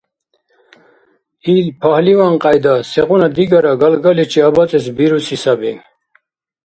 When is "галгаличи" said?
3.81-4.41